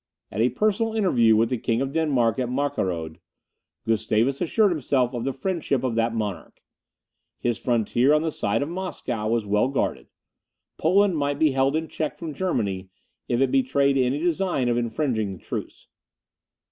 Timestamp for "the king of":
1.51-1.91